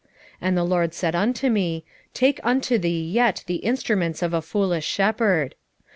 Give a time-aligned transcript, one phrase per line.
[0.01, 0.07] 11:15
[0.41, 4.87] And the LORD said unto me, Take unto thee yet the instruments of a foolish
[4.87, 5.53] shepherd.